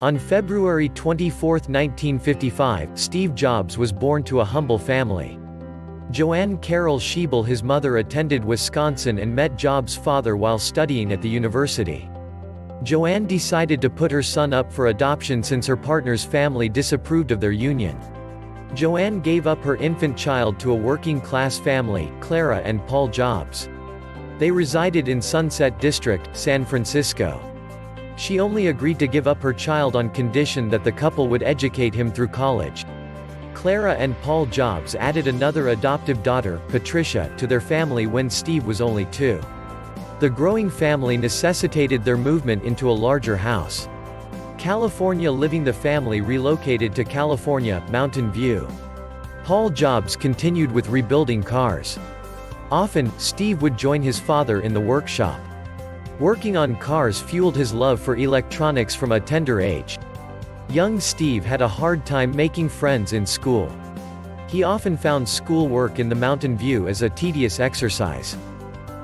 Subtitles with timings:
[0.00, 5.40] On February 24, 1955, Steve Jobs was born to a humble family.
[6.12, 11.28] Joanne Carole Schieble his mother attended Wisconsin and met Jobs' father while studying at the
[11.28, 12.08] university.
[12.84, 17.40] Joanne decided to put her son up for adoption since her partner's family disapproved of
[17.40, 17.98] their union.
[18.74, 23.68] Joanne gave up her infant child to a working-class family, Clara and Paul Jobs.
[24.38, 27.42] They resided in Sunset District, San Francisco.
[28.18, 31.94] She only agreed to give up her child on condition that the couple would educate
[31.94, 32.84] him through college.
[33.54, 38.80] Clara and Paul Jobs added another adoptive daughter, Patricia, to their family when Steve was
[38.80, 39.40] only two.
[40.18, 43.88] The growing family necessitated their movement into a larger house.
[44.58, 48.66] California living the family relocated to California, Mountain View.
[49.44, 51.96] Paul Jobs continued with rebuilding cars.
[52.72, 55.40] Often, Steve would join his father in the workshop.
[56.20, 60.00] Working on cars fueled his love for electronics from a tender age.
[60.68, 63.72] Young Steve had a hard time making friends in school.
[64.48, 68.36] He often found school work in the Mountain View as a tedious exercise.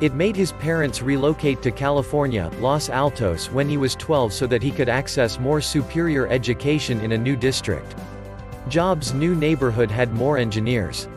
[0.00, 4.62] It made his parents relocate to California, Los Altos when he was 12 so that
[4.62, 7.96] he could access more superior education in a new district.
[8.68, 11.08] Jobs' new neighborhood had more engineers.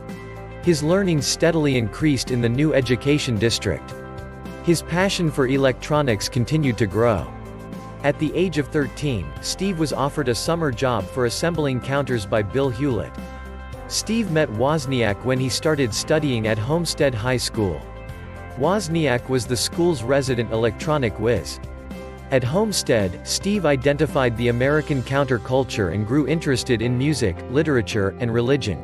[0.64, 3.94] His learning steadily increased in the new education district.
[4.64, 7.30] His passion for electronics continued to grow.
[8.02, 12.40] At the age of 13, Steve was offered a summer job for assembling counters by
[12.40, 13.12] Bill Hewlett.
[13.88, 17.78] Steve met Wozniak when he started studying at Homestead High School.
[18.56, 21.60] Wozniak was the school's resident electronic whiz.
[22.30, 28.80] At Homestead, Steve identified the American counterculture and grew interested in music, literature, and religion.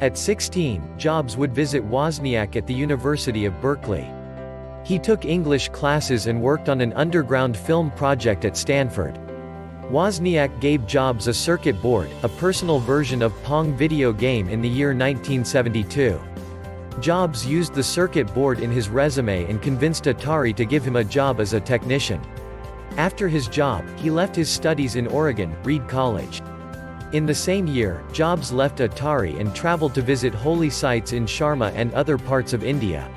[0.00, 4.08] At 16, Jobs would visit Wozniak at the University of Berkeley.
[4.84, 9.18] He took English classes and worked on an underground film project at Stanford.
[9.90, 14.68] Wozniak gave Jobs a circuit board, a personal version of Pong video game in the
[14.68, 16.20] year 1972.
[17.00, 21.04] Jobs used the circuit board in his resume and convinced Atari to give him a
[21.04, 22.20] job as a technician.
[22.96, 26.42] After his job, he left his studies in Oregon, Reed College.
[27.12, 31.72] In the same year, Jobs left Atari and traveled to visit holy sites in Sharma
[31.74, 33.08] and other parts of India.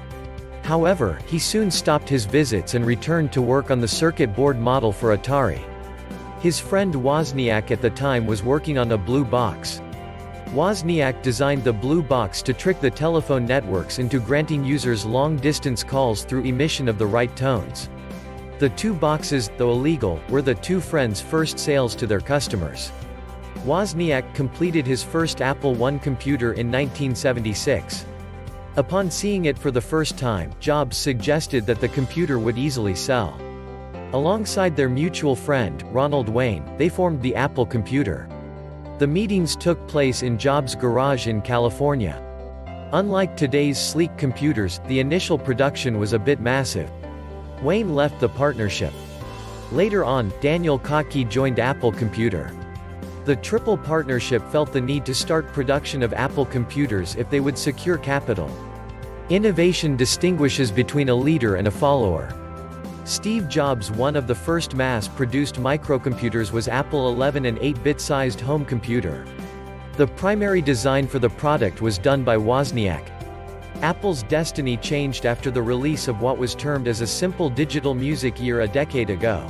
[0.64, 4.92] However, he soon stopped his visits and returned to work on the circuit board model
[4.92, 5.62] for Atari.
[6.40, 9.82] His friend Wozniak at the time was working on a blue box.
[10.54, 16.24] Wozniak designed the blue box to trick the telephone networks into granting users long-distance calls
[16.24, 17.90] through emission of the right tones.
[18.60, 22.92] The two boxes, though illegal, were the two friends' first sales to their customers.
[23.66, 28.06] Wozniak completed his first Apple I computer in 1976.
[28.76, 33.40] Upon seeing it for the first time, Jobs suggested that the computer would easily sell.
[34.14, 38.28] Alongside their mutual friend, Ronald Wayne, they formed the Apple Computer.
[38.98, 42.20] The meetings took place in Jobs' garage in California.
[42.94, 46.90] Unlike today's sleek computers, the initial production was a bit massive.
[47.62, 48.94] Wayne left the partnership.
[49.72, 52.52] Later on, Daniel Kottke joined Apple Computer.
[53.26, 57.58] The triple partnership felt the need to start production of Apple computers if they would
[57.58, 58.52] secure capital.
[59.30, 62.34] Innovation distinguishes between a leader and a follower.
[63.06, 68.66] Steve Jobs' one of the first mass-produced microcomputers was Apple II an 8-bit sized home
[68.66, 69.26] computer.
[69.96, 73.10] The primary design for the product was done by Wozniak.
[73.82, 78.42] Apple's destiny changed after the release of what was termed as a simple digital music
[78.42, 79.50] year a decade ago.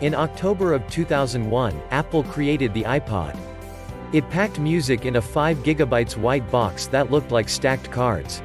[0.00, 3.36] In October of 2001, Apple created the iPod.
[4.14, 8.40] It packed music in a 5 GB white box that looked like stacked cards.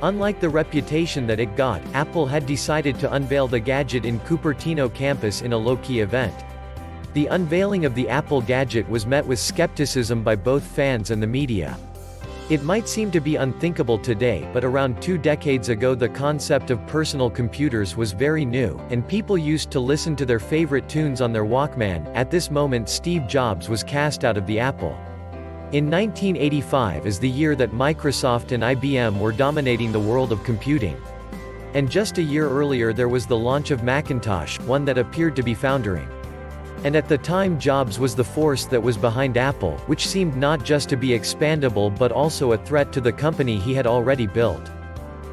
[0.00, 4.92] Unlike the reputation that it got, Apple had decided to unveil the gadget in Cupertino
[4.94, 6.34] campus in a low-key event.
[7.12, 11.26] The unveiling of the Apple gadget was met with skepticism by both fans and the
[11.26, 11.76] media.
[12.50, 16.86] It might seem to be unthinkable today but around two decades ago the concept of
[16.86, 21.30] personal computers was very new, and people used to listen to their favorite tunes on
[21.30, 22.10] their Walkman.
[22.14, 24.96] At this moment Steve Jobs was cast out of the Apple.
[25.72, 30.96] In 1985 is the year that Microsoft and IBM were dominating the world of computing.
[31.74, 35.42] And just a year earlier there was the launch of Macintosh, one that appeared to
[35.42, 36.08] be foundering.
[36.84, 40.64] And at the time Jobs was the force that was behind Apple, which seemed not
[40.64, 44.68] just to be expandable but also a threat to the company he had already built.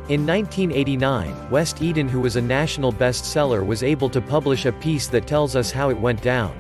[0.10, 5.08] In 1989, West Eden who was a national bestseller was able to publish a piece
[5.08, 6.56] that tells us how it went down.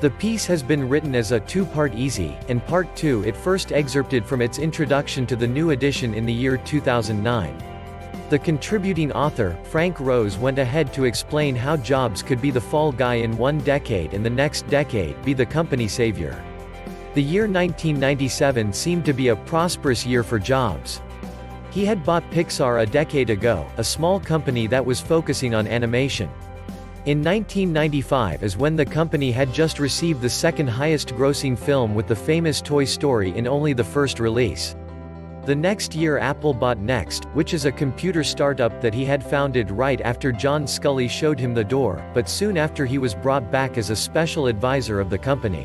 [0.00, 4.26] The piece has been written as a two-part easy, and part two it first excerpted
[4.26, 7.73] from its introduction to the new edition in the year 2009.
[8.30, 12.90] The contributing author, Frank Rose went ahead to explain how Jobs could be the fall
[12.90, 16.42] guy in one decade and the next decade be the company savior.
[17.12, 21.02] The year 1997 seemed to be a prosperous year for Jobs.
[21.70, 26.30] He had bought Pixar a decade ago, a small company that was focusing on animation.
[27.04, 32.06] In 1995 is when the company had just received the second highest grossing film with
[32.06, 34.74] the famous Toy Story in only the first release.
[35.46, 39.70] The next year Apple bought NeXT, which is a computer startup that he had founded
[39.70, 43.76] right after John Sculley showed him the door, but soon after he was brought back
[43.76, 45.64] as a special advisor of the company.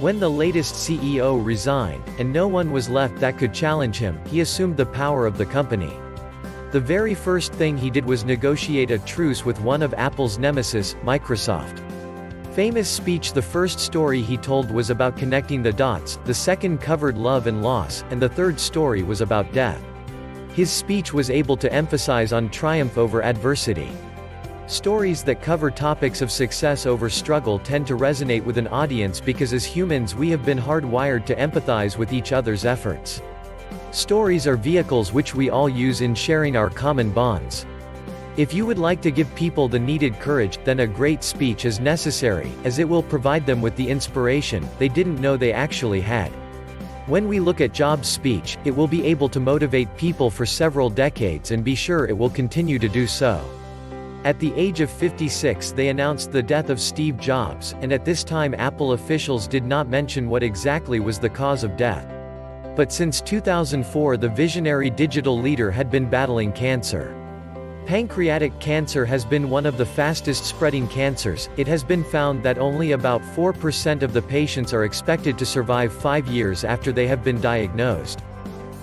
[0.00, 4.42] When the latest CEO resigned, and no one was left that could challenge him, he
[4.42, 5.96] assumed the power of the company.
[6.70, 10.94] The very first thing he did was negotiate a truce with one of Apple's nemesis,
[11.02, 11.89] Microsoft.
[12.52, 17.16] Famous speech The first story he told was about connecting the dots, the second covered
[17.16, 19.80] love and loss, and the third story was about death.
[20.52, 23.88] His speech was able to emphasize on triumph over adversity.
[24.66, 29.52] Stories that cover topics of success over struggle tend to resonate with an audience because
[29.52, 33.22] as humans we have been hardwired to empathize with each other's efforts.
[33.92, 37.64] Stories are vehicles which we all use in sharing our common bonds.
[38.40, 41.78] If you would like to give people the needed courage, then a great speech is
[41.78, 46.30] necessary, as it will provide them with the inspiration they didn't know they actually had.
[47.06, 50.88] When we look at Jobs' speech, it will be able to motivate people for several
[50.88, 53.44] decades and be sure it will continue to do so.
[54.24, 58.24] At the age of 56 they announced the death of Steve Jobs, and at this
[58.24, 62.06] time Apple officials did not mention what exactly was the cause of death.
[62.74, 67.19] But since 2004 the visionary digital leader had been battling cancer.
[67.90, 72.56] Pancreatic cancer has been one of the fastest spreading cancers, it has been found that
[72.56, 77.24] only about 4% of the patients are expected to survive five years after they have
[77.24, 78.20] been diagnosed.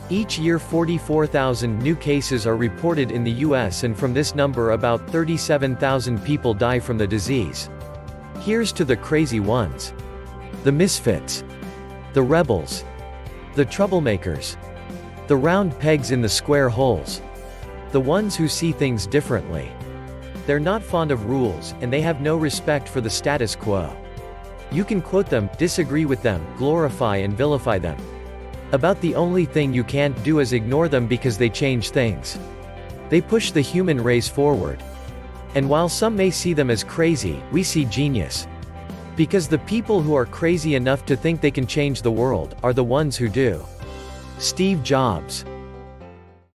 [0.09, 5.09] Each year 44,000 new cases are reported in the US and from this number about
[5.09, 7.69] 37,000 people die from the disease.
[8.41, 9.93] Here's to the crazy ones.
[10.65, 11.45] The misfits.
[12.11, 12.83] The rebels.
[13.55, 14.57] The troublemakers.
[15.27, 17.21] The round pegs in the square holes.
[17.91, 19.71] The ones who see things differently.
[20.45, 23.95] They're not fond of rules, and they have no respect for the status quo.
[24.71, 27.97] You can quote them, disagree with them, glorify and vilify them.
[28.73, 32.37] About the only thing you can't do is ignore them because they change things.
[33.09, 34.83] They push the human race forward.
[35.55, 38.47] And while some may see them as crazy, we see genius.
[39.15, 42.73] Because the people who are crazy enough to think they can change the world, are
[42.73, 43.65] the ones who do.
[44.39, 45.45] Steve Jobs